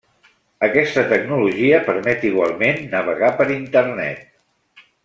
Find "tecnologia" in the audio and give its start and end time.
1.11-1.83